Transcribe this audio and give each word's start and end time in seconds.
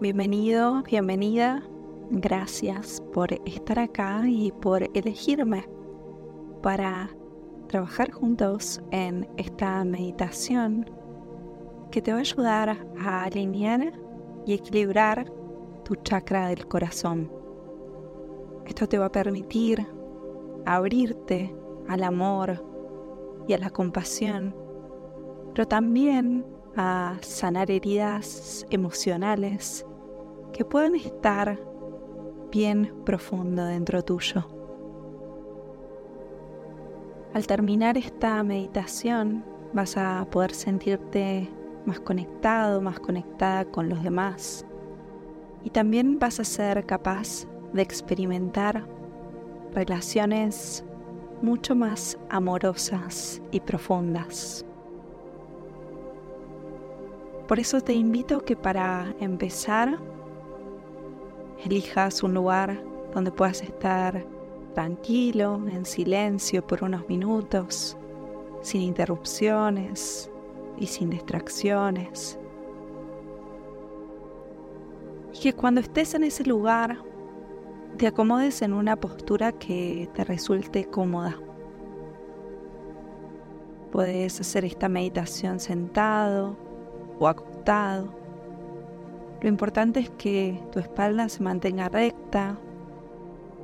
Bienvenido, 0.00 0.84
bienvenida. 0.84 1.60
Gracias 2.10 3.02
por 3.12 3.32
estar 3.32 3.80
acá 3.80 4.22
y 4.28 4.52
por 4.52 4.88
elegirme 4.96 5.68
para 6.62 7.10
trabajar 7.66 8.12
juntos 8.12 8.80
en 8.92 9.28
esta 9.38 9.82
meditación 9.82 10.88
que 11.90 12.00
te 12.00 12.12
va 12.12 12.18
a 12.18 12.20
ayudar 12.20 12.86
a 13.00 13.24
alinear 13.24 13.92
y 14.46 14.54
equilibrar 14.54 15.32
tu 15.84 15.96
chakra 15.96 16.46
del 16.46 16.68
corazón. 16.68 17.32
Esto 18.66 18.86
te 18.86 18.98
va 18.98 19.06
a 19.06 19.12
permitir 19.12 19.84
abrirte 20.64 21.52
al 21.88 22.04
amor 22.04 22.64
y 23.48 23.52
a 23.52 23.58
la 23.58 23.70
compasión, 23.70 24.54
pero 25.54 25.66
también 25.66 26.46
a 26.76 27.16
sanar 27.20 27.68
heridas 27.72 28.64
emocionales 28.70 29.84
que 30.58 30.64
pueden 30.64 30.96
estar 30.96 31.56
bien 32.50 32.92
profundo 33.04 33.64
dentro 33.64 34.02
tuyo. 34.02 34.44
Al 37.32 37.46
terminar 37.46 37.96
esta 37.96 38.42
meditación 38.42 39.44
vas 39.72 39.96
a 39.96 40.26
poder 40.28 40.52
sentirte 40.52 41.48
más 41.86 42.00
conectado, 42.00 42.80
más 42.80 42.98
conectada 42.98 43.66
con 43.66 43.88
los 43.88 44.02
demás 44.02 44.66
y 45.62 45.70
también 45.70 46.18
vas 46.18 46.40
a 46.40 46.44
ser 46.44 46.84
capaz 46.86 47.46
de 47.72 47.82
experimentar 47.82 48.84
relaciones 49.72 50.84
mucho 51.40 51.76
más 51.76 52.18
amorosas 52.30 53.40
y 53.52 53.60
profundas. 53.60 54.66
Por 57.46 57.60
eso 57.60 57.80
te 57.80 57.92
invito 57.92 58.44
que 58.44 58.56
para 58.56 59.14
empezar 59.20 60.17
elijas 61.64 62.22
un 62.22 62.34
lugar 62.34 62.82
donde 63.14 63.32
puedas 63.32 63.62
estar 63.62 64.26
tranquilo, 64.74 65.60
en 65.68 65.84
silencio 65.84 66.66
por 66.66 66.84
unos 66.84 67.08
minutos, 67.08 67.96
sin 68.62 68.82
interrupciones 68.82 70.30
y 70.76 70.86
sin 70.86 71.10
distracciones. 71.10 72.38
Y 75.34 75.40
que 75.40 75.52
cuando 75.52 75.80
estés 75.80 76.14
en 76.14 76.24
ese 76.24 76.44
lugar 76.44 76.98
te 77.96 78.06
acomodes 78.06 78.62
en 78.62 78.72
una 78.72 78.96
postura 78.96 79.52
que 79.52 80.08
te 80.14 80.24
resulte 80.24 80.84
cómoda. 80.84 81.36
Puedes 83.90 84.40
hacer 84.40 84.64
esta 84.64 84.88
meditación 84.88 85.58
sentado 85.58 86.56
o 87.18 87.26
acostado 87.26 88.17
lo 89.40 89.48
importante 89.48 90.00
es 90.00 90.10
que 90.10 90.60
tu 90.72 90.80
espalda 90.80 91.28
se 91.28 91.42
mantenga 91.42 91.88
recta, 91.88 92.58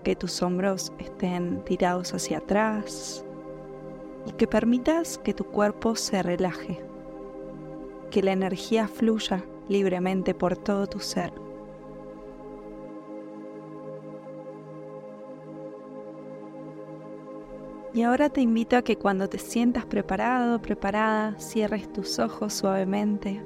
que 0.04 0.14
tus 0.14 0.40
hombros 0.40 0.92
estén 0.98 1.64
tirados 1.64 2.14
hacia 2.14 2.38
atrás 2.38 3.24
y 4.26 4.32
que 4.32 4.46
permitas 4.46 5.18
que 5.18 5.34
tu 5.34 5.44
cuerpo 5.44 5.96
se 5.96 6.22
relaje, 6.22 6.80
que 8.10 8.22
la 8.22 8.32
energía 8.32 8.86
fluya 8.86 9.44
libremente 9.68 10.32
por 10.32 10.56
todo 10.56 10.86
tu 10.86 11.00
ser. 11.00 11.32
Y 17.92 18.02
ahora 18.02 18.28
te 18.28 18.40
invito 18.40 18.76
a 18.76 18.82
que 18.82 18.96
cuando 18.96 19.28
te 19.28 19.38
sientas 19.38 19.86
preparado, 19.86 20.60
preparada, 20.60 21.38
cierres 21.38 21.92
tus 21.92 22.18
ojos 22.18 22.52
suavemente 22.52 23.40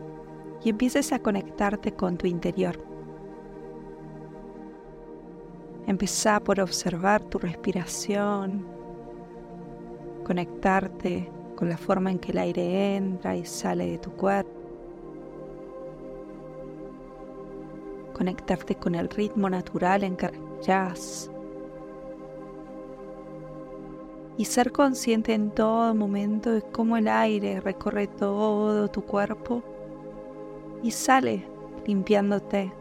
y 0.64 0.70
empieces 0.70 1.12
a 1.12 1.18
conectarte 1.20 1.92
con 1.92 2.16
tu 2.16 2.26
interior. 2.26 2.78
Empezá 5.86 6.40
por 6.40 6.60
observar 6.60 7.22
tu 7.22 7.38
respiración, 7.38 8.66
conectarte 10.24 11.30
con 11.56 11.68
la 11.68 11.78
forma 11.78 12.10
en 12.10 12.18
que 12.18 12.32
el 12.32 12.38
aire 12.38 12.96
entra 12.96 13.36
y 13.36 13.44
sale 13.44 13.90
de 13.90 13.98
tu 13.98 14.12
cuerpo, 14.12 14.50
conectarte 18.12 18.74
con 18.74 18.94
el 18.94 19.08
ritmo 19.08 19.48
natural 19.48 20.04
en 20.04 20.16
que 20.16 20.28
respiras 20.28 21.30
y 24.36 24.44
ser 24.44 24.72
consciente 24.72 25.34
en 25.34 25.50
todo 25.50 25.94
momento 25.94 26.52
de 26.52 26.62
cómo 26.62 26.96
el 26.96 27.08
aire 27.08 27.60
recorre 27.60 28.06
todo 28.06 28.88
tu 28.88 29.02
cuerpo 29.02 29.62
y 30.82 30.90
sale 30.90 31.44
limpiándote, 31.86 32.72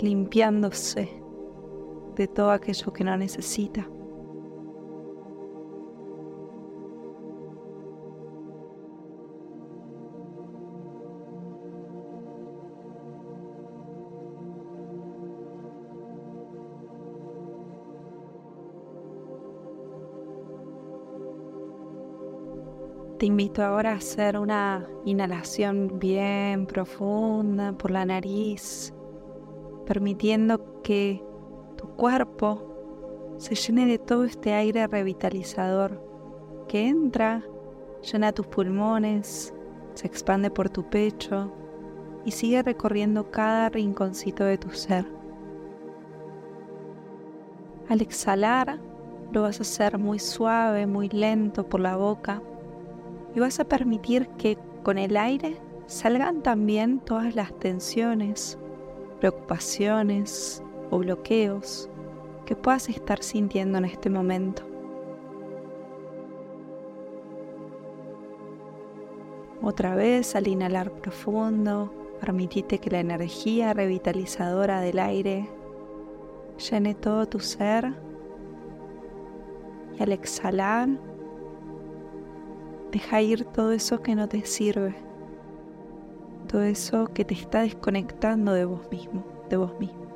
limpiándose 0.00 1.10
de 2.16 2.28
todo 2.28 2.50
aquello 2.50 2.92
que 2.92 3.04
no 3.04 3.16
necesita. 3.16 3.86
Te 23.18 23.24
invito 23.24 23.64
ahora 23.64 23.92
a 23.92 23.96
hacer 23.96 24.38
una 24.38 24.86
inhalación 25.06 25.98
bien 25.98 26.66
profunda 26.66 27.72
por 27.72 27.90
la 27.90 28.04
nariz, 28.04 28.92
permitiendo 29.86 30.82
que 30.82 31.24
tu 31.78 31.88
cuerpo 31.96 33.34
se 33.38 33.54
llene 33.54 33.86
de 33.86 33.98
todo 33.98 34.24
este 34.24 34.52
aire 34.52 34.86
revitalizador 34.86 35.98
que 36.68 36.88
entra, 36.88 37.42
llena 38.02 38.32
tus 38.32 38.48
pulmones, 38.48 39.54
se 39.94 40.06
expande 40.06 40.50
por 40.50 40.68
tu 40.68 40.86
pecho 40.90 41.50
y 42.26 42.32
sigue 42.32 42.62
recorriendo 42.62 43.30
cada 43.30 43.70
rinconcito 43.70 44.44
de 44.44 44.58
tu 44.58 44.68
ser. 44.72 45.06
Al 47.88 48.02
exhalar, 48.02 48.78
lo 49.32 49.40
vas 49.40 49.58
a 49.58 49.62
hacer 49.62 49.96
muy 49.96 50.18
suave, 50.18 50.86
muy 50.86 51.08
lento 51.08 51.66
por 51.66 51.80
la 51.80 51.96
boca 51.96 52.42
y 53.36 53.38
vas 53.38 53.60
a 53.60 53.64
permitir 53.64 54.28
que 54.38 54.56
con 54.82 54.96
el 54.96 55.14
aire 55.18 55.58
salgan 55.84 56.42
también 56.42 57.00
todas 57.00 57.36
las 57.36 57.52
tensiones, 57.58 58.58
preocupaciones 59.20 60.62
o 60.90 60.98
bloqueos 60.98 61.90
que 62.46 62.56
puedas 62.56 62.88
estar 62.88 63.22
sintiendo 63.22 63.76
en 63.76 63.84
este 63.84 64.08
momento. 64.08 64.62
Otra 69.60 69.94
vez 69.94 70.34
al 70.34 70.48
inhalar 70.48 70.90
profundo, 70.90 71.92
permitite 72.20 72.78
que 72.78 72.90
la 72.90 73.00
energía 73.00 73.74
revitalizadora 73.74 74.80
del 74.80 74.98
aire 74.98 75.46
llene 76.70 76.94
todo 76.94 77.26
tu 77.26 77.40
ser 77.40 77.92
y 79.98 80.02
al 80.02 80.12
exhalar 80.12 80.88
Deja 82.96 83.20
ir 83.20 83.44
todo 83.44 83.72
eso 83.72 84.00
que 84.00 84.14
no 84.14 84.26
te 84.26 84.46
sirve, 84.46 84.94
todo 86.48 86.62
eso 86.62 87.08
que 87.12 87.26
te 87.26 87.34
está 87.34 87.60
desconectando 87.60 88.54
de 88.54 88.64
vos 88.64 88.90
mismo, 88.90 89.22
de 89.50 89.58
vos 89.58 89.78
mismo, 89.78 90.06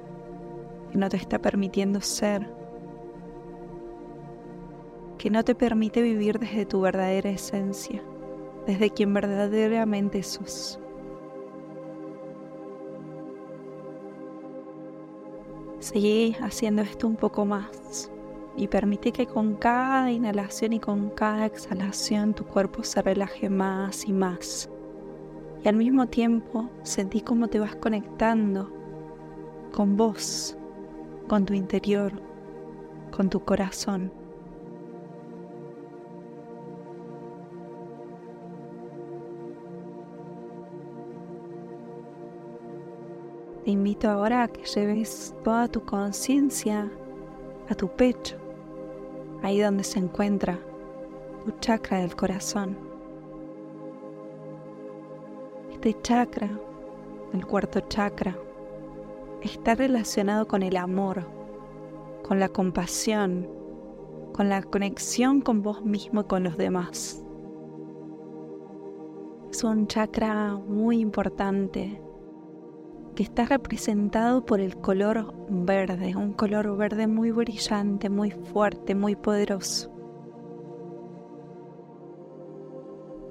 que 0.90 0.96
no 0.96 1.10
te 1.10 1.18
está 1.18 1.38
permitiendo 1.38 2.00
ser, 2.00 2.50
que 5.18 5.28
no 5.28 5.44
te 5.44 5.54
permite 5.54 6.00
vivir 6.00 6.38
desde 6.38 6.64
tu 6.64 6.80
verdadera 6.80 7.28
esencia, 7.28 8.02
desde 8.66 8.88
quien 8.88 9.12
verdaderamente 9.12 10.22
sos. 10.22 10.80
Seguí 15.80 16.34
haciendo 16.40 16.80
esto 16.80 17.06
un 17.06 17.16
poco 17.16 17.44
más 17.44 18.10
y 18.56 18.68
permite 18.68 19.12
que 19.12 19.26
con 19.26 19.54
cada 19.54 20.10
inhalación 20.10 20.72
y 20.72 20.80
con 20.80 21.10
cada 21.10 21.46
exhalación 21.46 22.34
tu 22.34 22.44
cuerpo 22.44 22.82
se 22.82 23.00
relaje 23.02 23.48
más 23.48 24.06
y 24.06 24.12
más. 24.12 24.68
Y 25.64 25.68
al 25.68 25.76
mismo 25.76 26.06
tiempo 26.06 26.68
sentí 26.82 27.20
cómo 27.20 27.48
te 27.48 27.60
vas 27.60 27.76
conectando 27.76 28.70
con 29.72 29.96
vos, 29.96 30.56
con 31.28 31.44
tu 31.44 31.54
interior, 31.54 32.12
con 33.14 33.30
tu 33.30 33.40
corazón. 33.40 34.12
Te 43.64 43.70
invito 43.70 44.08
ahora 44.10 44.44
a 44.44 44.48
que 44.48 44.64
lleves 44.64 45.34
toda 45.44 45.68
tu 45.68 45.84
conciencia 45.84 46.90
a 47.68 47.74
tu 47.74 47.88
pecho 47.88 48.39
ahí 49.42 49.60
donde 49.60 49.84
se 49.84 49.98
encuentra 49.98 50.58
tu 51.44 51.52
chakra 51.60 51.98
del 51.98 52.14
corazón. 52.14 52.76
Este 55.72 55.96
chakra 56.02 56.50
el 57.32 57.46
cuarto 57.46 57.80
chakra, 57.80 58.36
está 59.42 59.74
relacionado 59.74 60.46
con 60.46 60.62
el 60.62 60.76
amor, 60.76 61.26
con 62.26 62.40
la 62.40 62.48
compasión, 62.48 63.48
con 64.32 64.48
la 64.48 64.62
conexión 64.62 65.40
con 65.40 65.62
vos 65.62 65.84
mismo 65.84 66.22
y 66.22 66.24
con 66.24 66.44
los 66.44 66.56
demás. 66.56 67.24
Es 69.50 69.64
un 69.64 69.86
chakra 69.86 70.54
muy 70.54 71.00
importante 71.00 72.00
está 73.22 73.44
representado 73.44 74.44
por 74.44 74.60
el 74.60 74.76
color 74.76 75.34
verde, 75.48 76.16
un 76.16 76.32
color 76.32 76.76
verde 76.76 77.06
muy 77.06 77.30
brillante, 77.30 78.08
muy 78.08 78.30
fuerte, 78.30 78.94
muy 78.94 79.16
poderoso. 79.16 79.90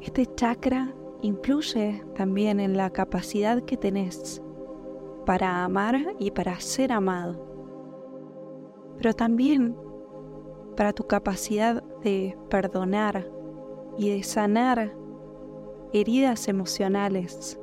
Este 0.02 0.26
chakra 0.36 0.94
influye 1.22 2.04
también 2.16 2.60
en 2.60 2.78
la 2.78 2.90
capacidad 2.90 3.64
que 3.64 3.78
tenés 3.78 4.42
para 5.26 5.64
amar 5.64 6.16
y 6.20 6.32
para 6.32 6.60
ser 6.60 6.92
amado, 6.92 7.46
pero 8.98 9.14
también 9.14 9.76
para 10.78 10.94
tu 10.94 11.06
capacidad 11.06 11.84
de 12.04 12.38
perdonar 12.50 13.30
y 13.98 14.10
de 14.12 14.24
sanar 14.24 14.96
heridas 15.92 16.48
emocionales 16.48 17.59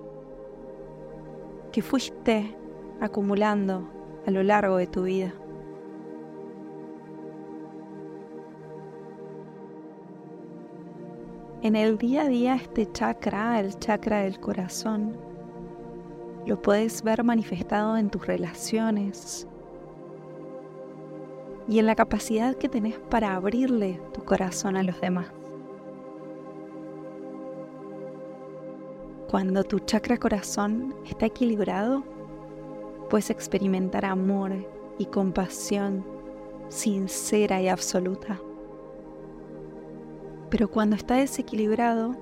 que 1.76 1.82
fuiste 1.82 2.56
acumulando 3.02 3.86
a 4.26 4.30
lo 4.30 4.42
largo 4.42 4.78
de 4.78 4.86
tu 4.86 5.02
vida. 5.02 5.34
En 11.60 11.76
el 11.76 11.98
día 11.98 12.22
a 12.22 12.28
día 12.28 12.54
este 12.54 12.90
chakra, 12.90 13.60
el 13.60 13.78
chakra 13.78 14.20
del 14.20 14.40
corazón, 14.40 15.18
lo 16.46 16.62
puedes 16.62 17.02
ver 17.02 17.22
manifestado 17.22 17.98
en 17.98 18.08
tus 18.08 18.26
relaciones 18.26 19.46
y 21.68 21.78
en 21.78 21.84
la 21.84 21.94
capacidad 21.94 22.54
que 22.54 22.70
tenés 22.70 22.98
para 23.10 23.34
abrirle 23.34 24.00
tu 24.14 24.24
corazón 24.24 24.78
a 24.78 24.82
los 24.82 24.98
demás. 25.02 25.26
Cuando 29.36 29.64
tu 29.64 29.80
chakra 29.80 30.16
corazón 30.16 30.94
está 31.04 31.26
equilibrado, 31.26 32.02
puedes 33.10 33.28
experimentar 33.28 34.06
amor 34.06 34.66
y 34.98 35.04
compasión 35.04 36.06
sincera 36.70 37.60
y 37.60 37.68
absoluta. 37.68 38.40
Pero 40.48 40.70
cuando 40.70 40.96
está 40.96 41.16
desequilibrado, 41.16 42.16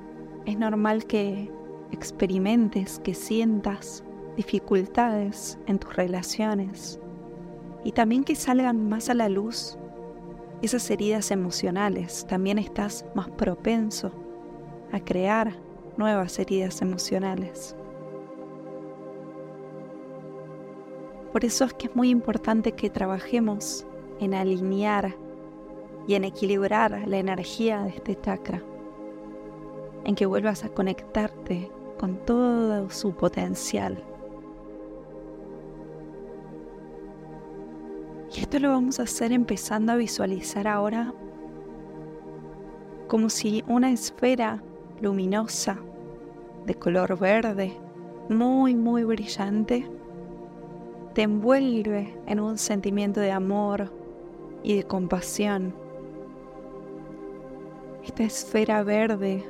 es 0.45 0.59
normal 0.59 1.05
que 1.05 1.53
experimentes, 1.93 2.99
que 2.99 3.15
sientas 3.15 4.03
dificultades 4.37 5.57
en 5.69 5.79
tus 5.79 5.95
relaciones 5.95 6.99
y 7.85 7.93
también 7.93 8.25
que 8.25 8.35
salgan 8.35 8.89
más 8.89 9.09
a 9.09 9.15
la 9.15 9.29
luz 9.29 9.79
esas 10.63 10.91
heridas 10.91 11.31
emocionales. 11.31 12.27
También 12.29 12.59
estás 12.59 13.07
más 13.15 13.31
propenso 13.31 14.11
a 14.91 14.99
crear 14.99 15.63
nuevas 15.97 16.39
heridas 16.39 16.83
emocionales. 16.83 17.77
Por 21.33 21.45
eso 21.45 21.65
es 21.65 21.75
que 21.75 21.89
es 21.89 21.97
muy 21.97 22.11
importante 22.11 22.73
que 22.73 22.91
trabajemos 22.91 23.85
en 24.21 24.35
alinear 24.35 25.17
y 26.07 26.15
en 26.15 26.25
equilibrar 26.25 27.09
la 27.09 27.19
energía 27.19 27.83
de 27.83 27.91
este 27.91 28.21
chakra, 28.21 28.63
en 30.05 30.15
que 30.15 30.27
vuelvas 30.27 30.65
a 30.65 30.69
conectarte 30.69 31.71
con 31.99 32.17
todo 32.25 32.89
su 32.91 33.15
potencial. 33.15 34.05
Y 38.37 38.41
esto 38.41 38.59
lo 38.59 38.71
vamos 38.71 39.01
a 39.01 39.05
hacer 39.05 39.33
empezando 39.33 39.93
a 39.93 39.97
visualizar 39.97 40.67
ahora 40.67 41.15
como 43.07 43.31
si 43.31 43.63
una 43.69 43.91
esfera 43.91 44.63
luminosa 45.01 45.79
de 46.67 46.75
color 46.75 47.19
verde, 47.19 47.77
muy, 48.29 48.75
muy 48.75 49.05
brillante, 49.05 49.87
te 51.15 51.23
envuelve 51.23 52.19
en 52.27 52.41
un 52.41 52.59
sentimiento 52.59 53.21
de 53.21 53.31
amor 53.31 53.93
y 54.63 54.77
de 54.77 54.83
compasión. 54.85 55.75
Esta 58.05 58.25
esfera 58.25 58.83
verde 58.83 59.45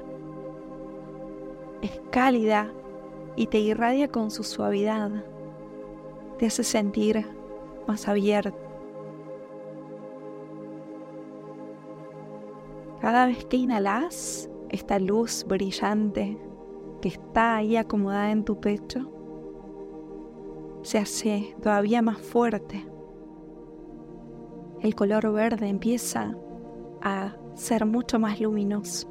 es 1.83 2.01
cálida 2.11 2.71
y 3.37 3.47
te 3.47 3.59
irradia 3.59 4.09
con 4.09 4.31
su 4.31 4.45
suavidad. 4.45 5.11
Te 6.39 6.47
hace 6.47 6.65
sentir 6.65 7.27
más 7.87 8.09
abierto. 8.09 8.57
Cada 13.01 13.27
vez 13.27 13.45
que 13.45 13.59
inhalas, 13.59 14.49
esta 14.75 14.99
luz 14.99 15.45
brillante 15.47 16.37
que 17.01 17.09
está 17.09 17.57
ahí 17.57 17.77
acomodada 17.77 18.33
en 18.33 18.45
tu 18.45 18.61
pecho 18.61 19.11
se 20.83 20.99
hace 20.99 21.57
todavía 21.63 22.03
más 22.03 22.19
fuerte. 22.19 22.85
El 24.81 24.95
color 24.95 25.33
verde 25.33 25.69
empieza 25.69 26.37
a 27.01 27.37
ser 27.55 27.87
mucho 27.87 28.19
más 28.19 28.41
luminoso. 28.41 29.09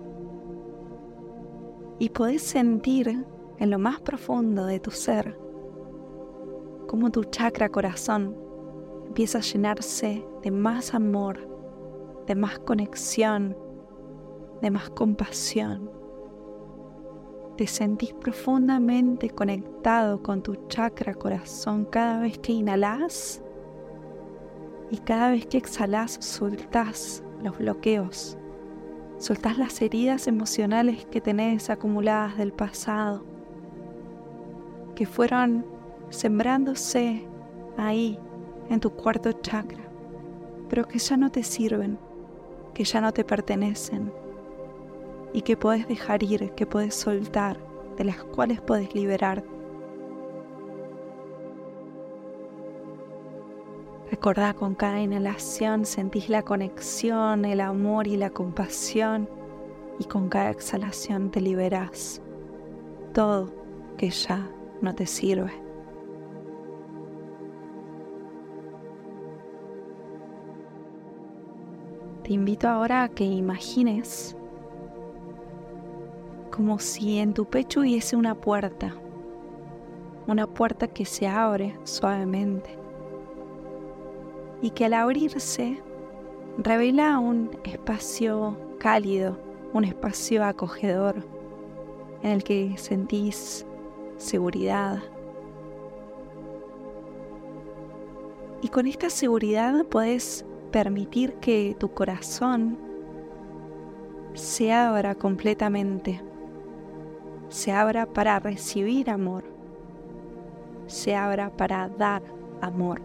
Y 1.98 2.10
podés 2.10 2.44
sentir 2.44 3.26
en 3.58 3.70
lo 3.70 3.80
más 3.80 4.02
profundo 4.02 4.66
de 4.66 4.80
tu 4.80 4.92
ser 4.92 5.40
cómo 6.88 7.10
tu 7.10 7.24
chakra 7.24 7.70
corazón 7.70 8.36
empieza 9.08 9.38
a 9.38 9.42
llenarse 9.42 10.26
de 10.44 10.52
más 10.52 10.94
amor, 10.94 11.48
de 12.28 12.36
más 12.36 12.60
conexión, 12.60 13.58
de 14.64 14.72
más 14.72 14.90
compasión. 14.92 15.92
Te 17.58 17.68
sentís 17.68 18.14
profundamente 18.14 19.30
conectado 19.30 20.24
con 20.24 20.42
tu 20.42 20.56
chakra 20.70 21.14
corazón 21.14 21.84
cada 21.84 22.22
vez 22.22 22.40
que 22.40 22.54
inhalas 22.54 23.44
y 24.90 25.00
cada 25.00 25.32
vez 25.32 25.46
que 25.48 25.58
exhalas 25.58 26.14
soltás 26.22 27.24
los 27.44 27.58
bloqueos, 27.58 28.38
soltás 29.18 29.58
las 29.58 29.82
heridas 29.82 30.28
emocionales 30.28 31.06
que 31.08 31.20
tenés 31.20 31.70
acumuladas 31.70 32.38
del 32.38 32.54
pasado, 32.54 33.26
que 34.96 35.06
fueron 35.06 35.66
sembrándose 36.10 37.28
ahí 37.76 38.18
en 38.70 38.80
tu 38.80 38.92
cuarto 38.92 39.34
chakra, 39.34 39.84
pero 40.70 40.88
que 40.88 41.00
ya 41.00 41.18
no 41.18 41.30
te 41.30 41.44
sirven, 41.44 42.00
que 42.74 42.86
ya 42.86 43.02
no 43.02 43.12
te 43.12 43.26
pertenecen 43.26 44.23
y 45.34 45.42
que 45.42 45.58
puedes 45.58 45.88
dejar 45.88 46.24
ir, 46.24 46.52
que 46.52 46.66
puedes 46.66 46.96
soltar, 46.96 47.58
de 47.98 48.06
las 48.06 48.24
cuales 48.24 48.62
puedes 48.62 48.94
liberar. 48.94 49.44
Recordá 54.12 54.54
con 54.54 54.76
cada 54.76 55.02
inhalación 55.02 55.86
sentís 55.86 56.30
la 56.30 56.44
conexión, 56.44 57.46
el 57.46 57.60
amor 57.60 58.08
y 58.08 58.16
la 58.16 58.30
compasión 58.30 59.28
y 60.00 60.06
con 60.06 60.30
cada 60.30 60.52
exhalación 60.52 61.32
te 61.32 61.42
liberás 61.42 62.22
todo 63.14 63.52
que 63.98 64.10
ya 64.10 64.50
no 64.82 64.94
te 64.94 65.08
sirve. 65.08 65.52
Te 72.24 72.34
invito 72.34 72.70
ahora 72.70 73.04
a 73.04 73.10
que 73.10 73.26
imagines 73.26 74.38
como 76.56 76.78
si 76.78 77.18
en 77.18 77.34
tu 77.34 77.46
pecho 77.46 77.80
hubiese 77.80 78.16
una 78.16 78.36
puerta, 78.36 78.94
una 80.28 80.46
puerta 80.46 80.88
que 80.88 81.04
se 81.04 81.26
abre 81.28 81.76
suavemente 81.84 82.78
y 84.62 84.70
que 84.70 84.86
al 84.86 84.94
abrirse 84.94 85.82
revela 86.60 87.18
un 87.18 87.50
espacio 87.64 88.56
cálido, 88.78 89.36
un 89.74 89.84
espacio 89.84 90.46
acogedor 90.46 91.26
en 92.22 92.30
el 92.30 92.44
que 92.44 92.78
sentís 92.78 93.66
seguridad. 94.18 95.00
Y 98.62 98.68
con 98.68 98.86
esta 98.86 99.10
seguridad 99.10 99.86
puedes 99.86 100.46
permitir 100.70 101.34
que 101.36 101.76
tu 101.80 101.92
corazón 101.92 102.78
se 104.36 104.72
abra 104.72 105.16
completamente 105.16 106.22
se 107.54 107.72
abra 107.72 108.08
para 108.08 108.40
recibir 108.40 109.12
amor, 109.12 109.44
se 110.88 111.16
abra 111.16 111.52
para 111.52 111.88
dar 111.88 112.24
amor. 112.62 113.00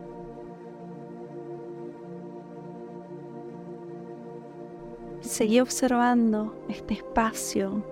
Seguí 5.21 5.61
observando 5.61 6.55
este 6.67 6.95
espacio 6.95 7.85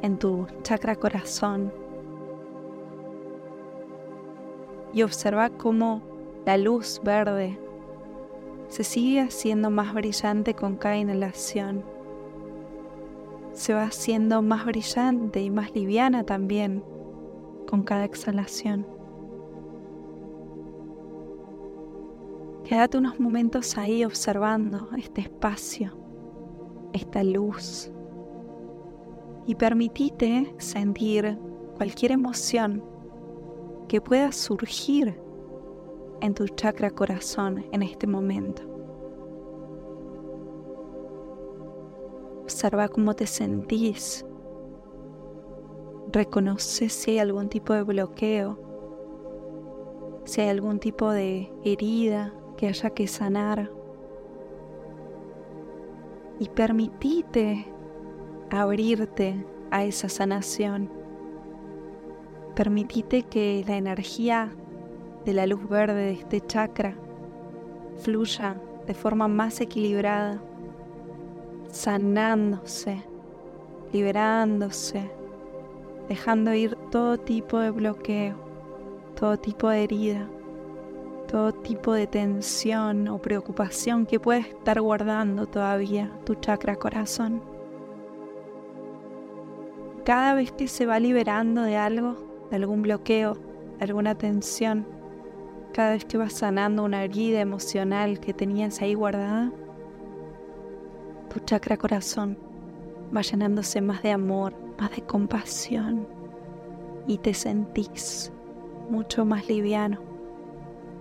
en 0.00 0.18
tu 0.18 0.46
chakra 0.62 0.96
corazón 0.96 1.70
y 4.94 5.02
observa 5.02 5.50
cómo 5.50 6.00
la 6.46 6.56
luz 6.56 6.98
verde 7.04 7.58
se 8.68 8.84
sigue 8.84 9.20
haciendo 9.20 9.68
más 9.68 9.92
brillante 9.92 10.54
con 10.54 10.76
cada 10.76 10.96
inhalación. 10.96 11.97
Se 13.58 13.74
va 13.74 13.82
haciendo 13.82 14.40
más 14.40 14.64
brillante 14.64 15.42
y 15.42 15.50
más 15.50 15.74
liviana 15.74 16.22
también 16.22 16.84
con 17.66 17.82
cada 17.82 18.04
exhalación. 18.04 18.86
Quédate 22.62 22.98
unos 22.98 23.18
momentos 23.18 23.76
ahí 23.76 24.04
observando 24.04 24.88
este 24.96 25.22
espacio, 25.22 25.90
esta 26.92 27.24
luz. 27.24 27.90
Y 29.44 29.56
permitite 29.56 30.54
sentir 30.58 31.36
cualquier 31.76 32.12
emoción 32.12 32.84
que 33.88 34.00
pueda 34.00 34.30
surgir 34.30 35.20
en 36.20 36.32
tu 36.32 36.46
chakra 36.46 36.90
corazón 36.90 37.66
en 37.72 37.82
este 37.82 38.06
momento. 38.06 38.77
Observa 42.58 42.88
cómo 42.88 43.14
te 43.14 43.28
sentís. 43.28 44.26
Reconoce 46.10 46.88
si 46.88 47.12
hay 47.12 47.18
algún 47.20 47.48
tipo 47.48 47.72
de 47.72 47.84
bloqueo, 47.84 48.58
si 50.24 50.40
hay 50.40 50.48
algún 50.48 50.80
tipo 50.80 51.08
de 51.12 51.52
herida 51.64 52.34
que 52.56 52.66
haya 52.66 52.90
que 52.90 53.06
sanar. 53.06 53.70
Y 56.40 56.48
permitite 56.48 57.64
abrirte 58.50 59.46
a 59.70 59.84
esa 59.84 60.08
sanación. 60.08 60.90
Permitite 62.56 63.22
que 63.22 63.64
la 63.68 63.76
energía 63.76 64.50
de 65.24 65.32
la 65.32 65.46
luz 65.46 65.68
verde 65.68 66.06
de 66.06 66.12
este 66.14 66.40
chakra 66.40 66.96
fluya 67.98 68.60
de 68.84 68.94
forma 68.94 69.28
más 69.28 69.60
equilibrada, 69.60 70.42
sanándose, 71.70 73.02
liberándose, 73.92 75.10
dejando 76.08 76.54
ir 76.54 76.76
todo 76.90 77.18
tipo 77.18 77.58
de 77.58 77.70
bloqueo, 77.70 78.36
todo 79.18 79.36
tipo 79.36 79.68
de 79.68 79.84
herida, 79.84 80.28
todo 81.28 81.52
tipo 81.52 81.92
de 81.92 82.06
tensión 82.06 83.08
o 83.08 83.18
preocupación 83.18 84.06
que 84.06 84.18
puede 84.18 84.40
estar 84.40 84.80
guardando 84.80 85.46
todavía 85.46 86.10
tu 86.24 86.34
chakra 86.34 86.76
corazón. 86.76 87.42
Cada 90.04 90.32
vez 90.34 90.52
que 90.52 90.68
se 90.68 90.86
va 90.86 90.98
liberando 90.98 91.62
de 91.62 91.76
algo, 91.76 92.16
de 92.50 92.56
algún 92.56 92.80
bloqueo, 92.80 93.34
de 93.78 93.84
alguna 93.84 94.14
tensión, 94.14 94.86
cada 95.74 95.90
vez 95.90 96.06
que 96.06 96.16
vas 96.16 96.32
sanando 96.32 96.82
una 96.82 97.04
herida 97.04 97.40
emocional 97.40 98.18
que 98.18 98.32
tenías 98.32 98.80
ahí 98.80 98.94
guardada, 98.94 99.52
tu 101.28 101.40
chakra 101.40 101.76
corazón 101.76 102.36
va 103.14 103.22
llenándose 103.22 103.80
más 103.80 104.02
de 104.02 104.12
amor, 104.12 104.54
más 104.78 104.90
de 104.90 105.02
compasión 105.02 106.06
y 107.06 107.18
te 107.18 107.34
sentís 107.34 108.32
mucho 108.90 109.24
más 109.24 109.48
liviano, 109.48 109.98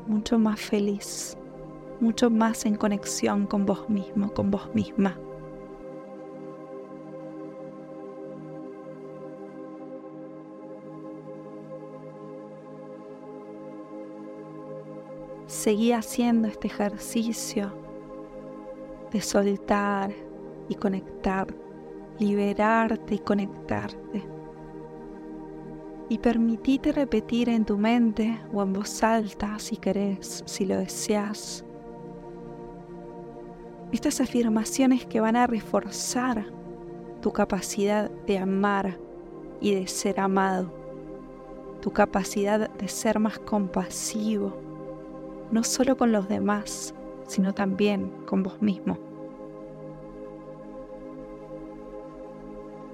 mucho 0.07 0.39
más 0.39 0.59
feliz, 0.59 1.37
mucho 1.99 2.29
más 2.29 2.65
en 2.65 2.75
conexión 2.75 3.47
con 3.47 3.65
vos 3.65 3.89
mismo, 3.89 4.33
con 4.33 4.51
vos 4.51 4.69
misma. 4.73 5.17
seguí 15.47 15.91
haciendo 15.91 16.47
este 16.47 16.67
ejercicio 16.67 17.86
de 19.11 19.21
soltar 19.21 20.11
y 20.69 20.75
conectar, 20.75 21.47
liberarte 22.19 23.15
y 23.15 23.19
conectarte. 23.19 24.23
Y 26.09 26.19
permitite 26.19 26.91
repetir 26.91 27.49
en 27.49 27.65
tu 27.65 27.77
mente 27.77 28.39
o 28.53 28.63
en 28.63 28.73
voz 28.73 29.03
alta 29.03 29.59
si 29.59 29.77
querés, 29.77 30.43
si 30.45 30.65
lo 30.65 30.77
deseas, 30.77 31.65
estas 33.91 34.19
afirmaciones 34.19 35.05
que 35.05 35.21
van 35.21 35.35
a 35.35 35.47
reforzar 35.47 36.45
tu 37.21 37.31
capacidad 37.31 38.11
de 38.27 38.37
amar 38.37 38.99
y 39.61 39.75
de 39.75 39.87
ser 39.87 40.19
amado, 40.19 40.73
tu 41.81 41.91
capacidad 41.91 42.69
de 42.69 42.87
ser 42.87 43.19
más 43.19 43.39
compasivo, 43.39 44.57
no 45.51 45.63
solo 45.63 45.95
con 45.95 46.11
los 46.11 46.27
demás, 46.27 46.93
sino 47.27 47.53
también 47.53 48.09
con 48.25 48.41
vos 48.41 48.61
mismo. 48.61 48.97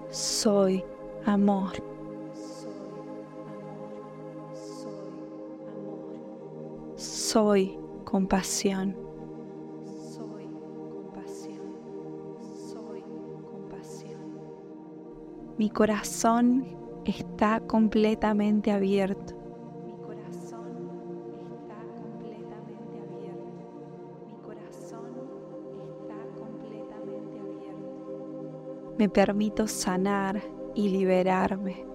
Soy 0.10 0.84
amor. 1.26 1.72
Soy 6.96 7.80
compasión. 8.04 8.96
Soy 9.86 10.48
compasión. 10.92 11.74
Soy 12.72 13.04
compasión. 13.50 14.22
Mi 15.58 15.70
corazón 15.70 16.66
está 17.06 17.60
completamente 17.62 18.72
abierto. 18.72 19.43
Me 29.04 29.10
permito 29.10 29.68
sanar 29.68 30.42
y 30.74 30.88
liberarme. 30.88 31.86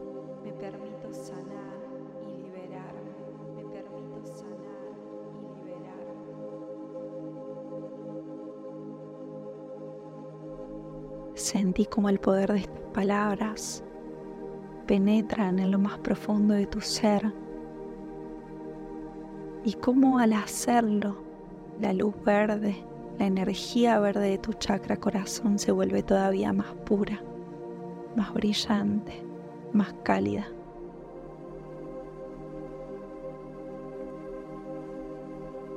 Me 0.45 0.53
permito 0.53 1.11
sanar 1.11 1.79
y 2.21 2.35
liberarme. 2.43 3.15
Me 3.57 3.65
permito 3.65 4.27
sanar 4.27 4.93
y 5.33 5.39
liberarme. 5.57 6.27
Sentí 11.35 11.87
como 11.87 12.11
el 12.11 12.21
poder 12.21 12.53
de 12.53 12.59
estas 12.59 12.83
palabras 12.93 13.83
penetran 14.87 15.61
en 15.61 15.71
lo 15.71 15.79
más 15.79 15.99
profundo 16.01 16.53
de 16.53 16.67
tu 16.67 16.83
ser 16.83 17.33
y 19.65 19.73
cómo 19.73 20.19
al 20.19 20.35
hacerlo 20.35 21.17
la 21.81 21.95
luz 21.95 22.15
verde 22.23 22.85
la 23.19 23.27
energía 23.27 23.99
verde 23.99 24.31
de 24.31 24.39
tu 24.39 24.53
chakra 24.53 24.97
corazón 24.97 25.59
se 25.59 25.73
vuelve 25.73 26.03
todavía 26.03 26.53
más 26.53 26.73
pura, 26.87 27.21
más 28.15 28.33
brillante, 28.33 29.25
más 29.73 29.93
cálida. 30.05 30.47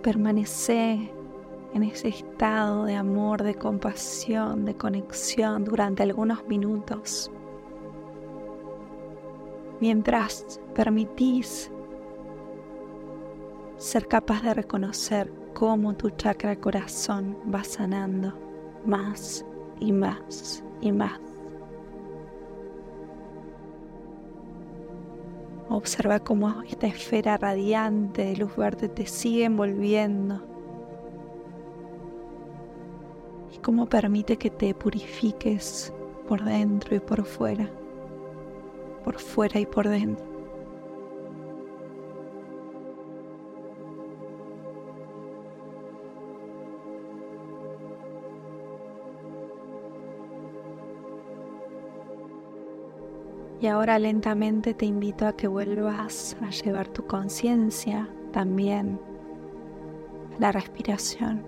Permanece 0.04 1.12
en 1.74 1.84
ese 1.84 2.10
estado 2.10 2.86
de 2.86 2.96
amor, 2.96 3.44
de 3.44 3.56
compasión, 3.56 4.66
de 4.66 4.76
conexión 4.76 5.64
durante 5.64 6.04
algunos 6.04 6.46
minutos, 6.48 7.32
mientras 9.80 10.60
permitís 10.76 11.72
ser 13.78 14.08
capaz 14.08 14.44
de 14.44 14.54
reconocer 14.54 15.41
cómo 15.54 15.94
tu 15.94 16.10
chakra 16.12 16.56
corazón 16.56 17.38
va 17.54 17.64
sanando 17.64 18.34
más 18.86 19.46
y 19.80 19.92
más 19.92 20.64
y 20.82 20.92
más. 20.92 21.20
Observa 25.70 26.20
cómo 26.20 26.64
esta 26.64 26.88
esfera 26.88 27.38
radiante 27.38 28.26
de 28.26 28.36
luz 28.36 28.56
verde 28.58 28.90
te 28.90 29.06
sigue 29.06 29.46
envolviendo 29.46 30.42
y 33.54 33.58
cómo 33.60 33.86
permite 33.88 34.38
que 34.38 34.50
te 34.50 34.74
purifiques 34.74 35.94
por 36.28 36.44
dentro 36.44 36.96
y 36.96 37.00
por 37.00 37.24
fuera, 37.24 37.70
por 39.04 39.18
fuera 39.20 39.60
y 39.60 39.66
por 39.66 39.88
dentro. 39.88 40.31
Y 53.62 53.68
ahora 53.68 54.00
lentamente 54.00 54.74
te 54.74 54.86
invito 54.86 55.26
a 55.28 55.38
que 55.38 55.48
vuelvas 55.48 56.36
a 56.42 56.50
llevar 56.50 56.88
tu 56.88 57.06
conciencia 57.06 58.10
también 58.34 59.00
a 60.36 60.42
la 60.42 60.52
respiración. 60.52 61.44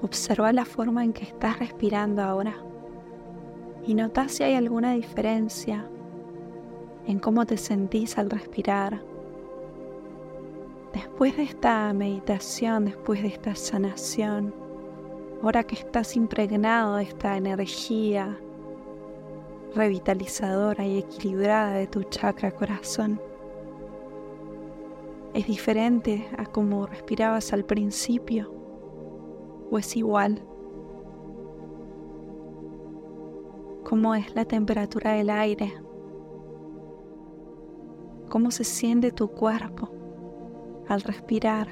Observa 0.00 0.52
la 0.52 0.64
forma 0.64 1.04
en 1.04 1.12
que 1.12 1.24
estás 1.24 1.58
respirando 1.58 2.22
ahora 2.22 2.54
y 3.86 3.94
nota 3.94 4.28
si 4.28 4.44
hay 4.44 4.54
alguna 4.54 4.92
diferencia 4.92 5.86
en 7.06 7.18
cómo 7.18 7.44
te 7.44 7.56
sentís 7.56 8.16
al 8.16 8.30
respirar 8.30 9.02
Después 10.94 11.36
de 11.36 11.42
esta 11.42 11.92
meditación, 11.92 12.84
después 12.84 13.20
de 13.20 13.28
esta 13.28 13.56
sanación, 13.56 14.54
ahora 15.42 15.64
que 15.64 15.74
estás 15.74 16.14
impregnado 16.14 16.96
de 16.96 17.02
esta 17.02 17.36
energía 17.36 18.38
revitalizadora 19.74 20.86
y 20.86 20.98
equilibrada 20.98 21.72
de 21.74 21.86
tu 21.86 22.02
chakra 22.04 22.52
corazón, 22.52 23.20
¿es 25.34 25.46
diferente 25.46 26.28
a 26.36 26.46
como 26.46 26.86
respirabas 26.86 27.52
al 27.52 27.64
principio 27.64 28.52
o 29.70 29.78
es 29.78 29.96
igual? 29.96 30.42
¿Cómo 33.84 34.14
es 34.14 34.34
la 34.34 34.44
temperatura 34.44 35.12
del 35.12 35.30
aire? 35.30 35.74
¿Cómo 38.28 38.50
se 38.50 38.64
siente 38.64 39.12
tu 39.12 39.28
cuerpo? 39.28 39.90
al 40.88 41.02
respirar 41.02 41.68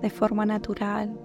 de 0.00 0.10
forma 0.10 0.44
natural. 0.44 1.18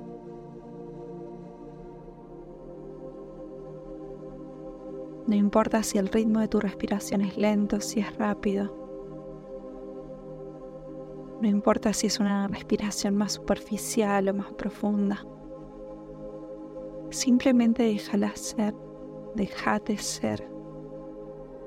No 5.30 5.36
importa 5.36 5.84
si 5.84 6.00
el 6.00 6.08
ritmo 6.08 6.40
de 6.40 6.48
tu 6.48 6.60
respiración 6.60 7.22
es 7.22 7.38
lento, 7.38 7.82
si 7.82 8.00
es 8.00 8.18
rápido. 8.18 8.74
No 11.40 11.48
importa 11.48 11.94
si 11.94 12.08
es 12.08 12.20
una 12.20 12.48
respiración 12.48 13.16
más 13.16 13.34
superficial 13.34 14.28
o 14.30 14.34
más 14.34 14.52
profunda. 14.54 15.24
Simplemente 17.12 17.84
déjala 17.84 18.36
ser, 18.36 18.74
déjate 19.36 20.00
ser. 20.00 20.50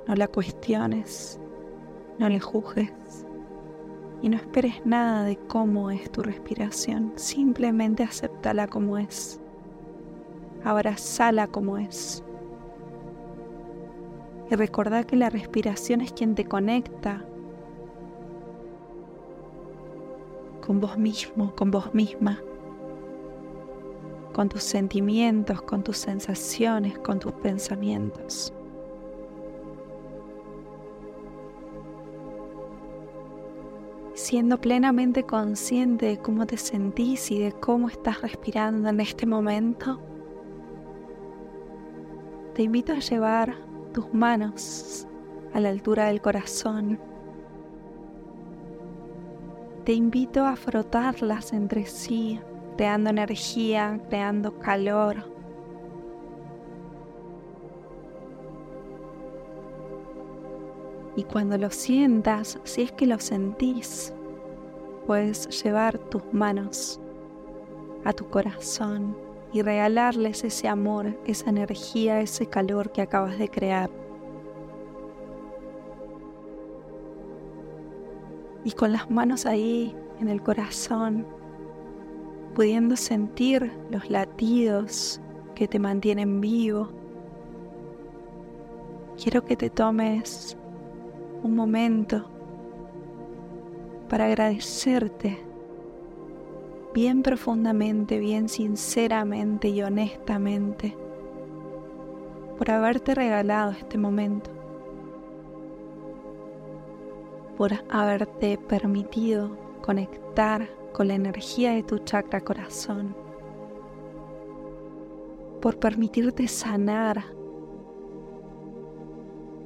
No 0.09 0.17
la 0.17 0.27
cuestiones, 0.27 1.39
no 2.19 2.29
le 2.29 2.41
juzgues 2.41 3.25
y 4.23 4.29
no 4.29 4.39
esperes 4.39 4.85
nada 4.85 5.23
de 5.23 5.37
cómo 5.37 5.93
es 5.93 6.11
tu 6.11 6.25
respiración, 6.25 7.13
simplemente 7.15 8.03
acéptala 8.03 8.67
como 8.67 8.99
es, 8.99 9.41
abrazala 10.65 11.47
como 11.47 11.79
es. 11.79 12.25
Y 14.53 14.55
recordá 14.55 15.05
que 15.05 15.17
la 15.17 15.31
respiración 15.31 16.03
es 16.03 16.13
quien 16.13 16.35
te 16.35 16.45
conecta 16.45 17.25
con 20.61 20.79
vos 20.79 20.99
mismo, 20.99 21.57
con 21.57 21.71
vos 21.71 21.95
misma, 21.95 22.39
con 24.35 24.51
tus 24.51 24.63
sentimientos, 24.63 25.63
con 25.63 25.83
tus 25.83 25.97
sensaciones, 25.97 26.99
con 26.99 27.19
tus 27.19 27.33
pensamientos. 27.33 28.53
siendo 34.15 34.61
plenamente 34.61 35.25
consciente 35.25 36.07
de 36.07 36.19
cómo 36.19 36.47
te 36.47 36.57
sentís 36.57 37.31
y 37.31 37.41
de 37.41 37.53
cómo 37.53 37.89
estás 37.89 38.21
respirando 38.21 38.91
en 38.91 39.01
este 39.01 39.27
momento, 39.27 39.99
te 42.55 42.63
invito 42.63 42.93
a 42.93 42.99
llevar 42.99 43.72
tus 43.93 44.13
manos 44.13 45.07
a 45.53 45.61
la 45.61 45.69
altura 45.69 46.07
del 46.07 46.21
corazón. 46.21 46.99
Te 49.85 49.93
invito 49.93 50.45
a 50.45 50.57
frotarlas 50.57 51.53
entre 51.53 51.87
sí, 51.87 52.41
creando 52.77 53.11
energía, 53.11 54.01
creando 54.09 54.59
calor. 54.59 55.31
Y 61.17 61.25
cuando 61.25 61.59
lo 61.59 61.71
sientas, 61.71 62.59
si 62.65 62.83
es 62.83 62.93
que 62.93 63.07
lo 63.07 63.19
sentís, 63.19 64.15
puedes 65.07 65.63
llevar 65.63 65.99
tus 65.99 66.23
manos 66.33 67.01
a 68.05 68.13
tu 68.13 68.29
corazón 68.31 69.32
y 69.53 69.61
regalarles 69.63 70.45
ese 70.45 70.69
amor, 70.69 71.19
esa 71.27 71.51
energía, 71.51 72.21
ese 72.21 72.47
calor 72.47 72.91
que 72.91 73.03
acabas 73.03 73.39
de 73.39 73.49
crear. 73.49 73.91
Y 78.65 78.73
con 78.73 78.93
las 78.93 79.11
manos 79.11 79.45
ahí 79.45 79.95
en 80.21 80.29
el 80.29 80.43
corazón, 80.43 81.27
pudiendo 82.55 82.97
sentir 82.97 83.71
los 83.91 84.09
latidos 84.09 85.21
que 85.55 85.69
te 85.69 85.79
mantienen 85.79 86.41
vivo, 86.41 86.89
quiero 89.23 89.45
que 89.45 89.57
te 89.57 89.69
tomes 89.69 90.57
un 91.43 91.55
momento 91.55 92.25
para 94.09 94.27
agradecerte 94.27 95.52
bien 96.95 97.23
profundamente, 97.23 98.19
bien 98.19 98.49
sinceramente 98.49 99.69
y 99.69 99.83
honestamente 99.83 100.97
por 102.63 102.71
haberte 102.71 103.15
regalado 103.15 103.73
este 103.73 103.99
momento, 103.99 104.49
por 107.57 107.73
haberte 107.89 108.57
permitido 108.57 109.57
conectar 109.81 110.69
con 110.93 111.09
la 111.09 111.15
energía 111.15 111.73
de 111.73 111.83
tu 111.83 111.99
chakra 111.99 112.41
corazón, 112.41 113.17
por 115.61 115.79
permitirte 115.79 116.47
sanar 116.47 117.25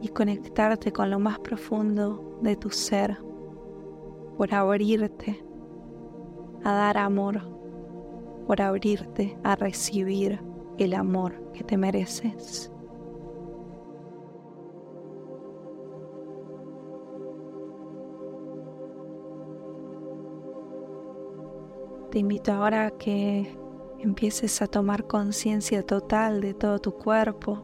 y 0.00 0.08
conectarte 0.08 0.90
con 0.90 1.10
lo 1.10 1.18
más 1.18 1.38
profundo 1.40 2.38
de 2.40 2.56
tu 2.56 2.70
ser, 2.70 3.18
por 4.38 4.54
abrirte 4.54 5.45
a 6.66 6.72
dar 6.72 6.98
amor, 6.98 7.42
por 8.44 8.60
abrirte 8.60 9.38
a 9.44 9.54
recibir 9.54 10.40
el 10.78 10.94
amor 10.94 11.52
que 11.52 11.62
te 11.62 11.76
mereces. 11.76 12.72
Te 22.10 22.18
invito 22.18 22.52
ahora 22.52 22.86
a 22.86 22.90
que 22.90 23.56
empieces 24.00 24.60
a 24.60 24.66
tomar 24.66 25.06
conciencia 25.06 25.86
total 25.86 26.40
de 26.40 26.52
todo 26.52 26.80
tu 26.80 26.94
cuerpo, 26.96 27.62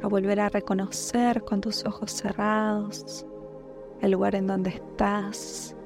a 0.00 0.06
volver 0.06 0.38
a 0.38 0.50
reconocer 0.50 1.42
con 1.42 1.60
tus 1.60 1.84
ojos 1.84 2.12
cerrados 2.12 3.26
el 4.00 4.12
lugar 4.12 4.36
en 4.36 4.46
donde 4.46 4.70
estás. 4.70 5.76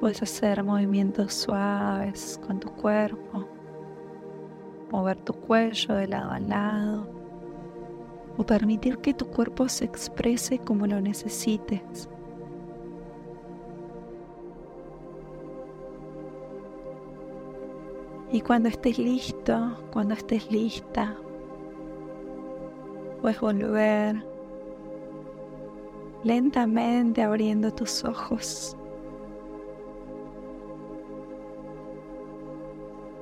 Puedes 0.00 0.22
hacer 0.22 0.64
movimientos 0.64 1.34
suaves 1.34 2.40
con 2.46 2.58
tu 2.58 2.70
cuerpo, 2.70 3.46
mover 4.90 5.20
tu 5.20 5.34
cuello 5.34 5.94
de 5.94 6.08
lado 6.08 6.30
a 6.30 6.40
lado 6.40 7.06
o 8.38 8.44
permitir 8.44 8.98
que 8.98 9.12
tu 9.12 9.26
cuerpo 9.26 9.68
se 9.68 9.84
exprese 9.84 10.58
como 10.58 10.86
lo 10.86 11.00
necesites. 11.00 12.08
Y 18.32 18.40
cuando 18.40 18.68
estés 18.68 18.98
listo, 18.98 19.76
cuando 19.92 20.14
estés 20.14 20.50
lista, 20.50 21.16
Puedes 23.20 23.38
volver 23.38 24.24
lentamente 26.24 27.22
abriendo 27.22 27.70
tus 27.70 28.02
ojos. 28.04 28.76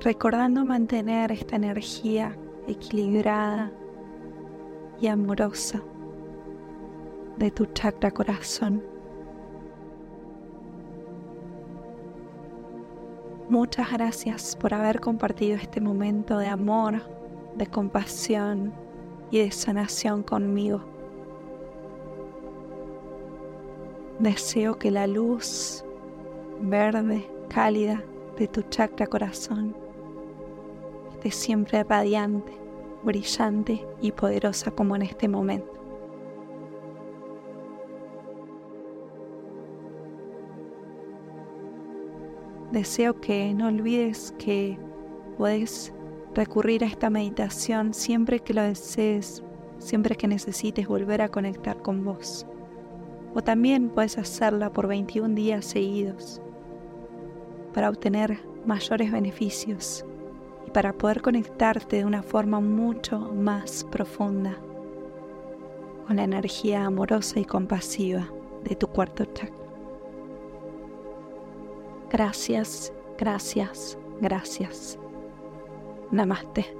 Recordando 0.01 0.63
mantener 0.63 1.29
esta 1.33 1.57
energía 1.57 2.33
equilibrada 2.67 3.69
y 5.01 5.07
amorosa 5.07 5.81
de 7.37 7.51
tu 7.51 7.65
chakra 7.65 8.09
corazón. 8.09 8.81
Muchas 13.49 13.91
gracias 13.91 14.55
por 14.55 14.73
haber 14.73 15.01
compartido 15.01 15.57
este 15.57 15.81
momento 15.81 16.37
de 16.37 16.47
amor, 16.47 17.01
de 17.57 17.67
compasión 17.67 18.71
y 19.31 19.39
de 19.39 19.51
sanación 19.51 20.23
conmigo. 20.23 20.81
Deseo 24.19 24.79
que 24.79 24.91
la 24.91 25.07
luz 25.07 25.83
verde, 26.61 27.29
cálida 27.49 28.01
de 28.37 28.47
tu 28.47 28.61
chakra 28.61 29.05
corazón 29.05 29.88
siempre 31.29 31.83
radiante, 31.83 32.53
brillante 33.03 33.85
y 34.01 34.11
poderosa 34.11 34.71
como 34.71 34.95
en 34.95 35.03
este 35.03 35.27
momento. 35.27 35.73
Deseo 42.71 43.19
que 43.19 43.53
no 43.53 43.67
olvides 43.67 44.33
que 44.37 44.77
puedes 45.37 45.93
recurrir 46.35 46.83
a 46.83 46.87
esta 46.87 47.09
meditación 47.09 47.93
siempre 47.93 48.39
que 48.39 48.53
lo 48.53 48.61
desees, 48.61 49.43
siempre 49.79 50.15
que 50.15 50.27
necesites 50.27 50.87
volver 50.87 51.21
a 51.21 51.29
conectar 51.29 51.81
con 51.81 52.05
vos. 52.05 52.45
O 53.33 53.41
también 53.41 53.89
puedes 53.89 54.17
hacerla 54.17 54.71
por 54.71 54.87
21 54.87 55.35
días 55.35 55.65
seguidos 55.65 56.41
para 57.73 57.89
obtener 57.89 58.39
mayores 58.65 59.11
beneficios 59.11 60.05
para 60.69 60.93
poder 60.93 61.21
conectarte 61.21 61.97
de 61.97 62.05
una 62.05 62.23
forma 62.23 62.59
mucho 62.59 63.19
más 63.19 63.85
profunda 63.91 64.57
con 66.07 66.15
la 66.15 66.23
energía 66.23 66.85
amorosa 66.85 67.39
y 67.39 67.45
compasiva 67.45 68.27
de 68.63 68.75
tu 68.75 68.87
cuarto 68.87 69.25
chakra. 69.25 69.55
Gracias, 72.09 72.91
gracias, 73.17 73.97
gracias. 74.19 74.97
Namaste. 76.11 76.78